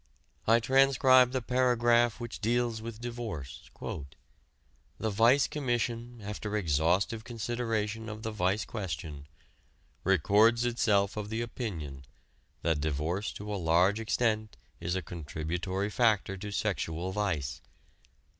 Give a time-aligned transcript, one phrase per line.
[0.47, 3.69] I transcribe the paragraph which deals with divorce:
[4.99, 9.27] "The Vice Commission, after exhaustive consideration of the vice question,
[10.03, 12.03] records itself of the opinion
[12.63, 17.61] that divorce to a large extent is a contributory factor to sexual vice.